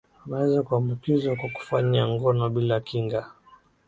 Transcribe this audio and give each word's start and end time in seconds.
unaweza 0.27 0.63
kuambukizwa 0.63 1.35
kwa 1.35 1.49
kufanya 1.49 2.07
ngono 2.07 2.49
bila 2.49 2.79
kinga 2.79 3.31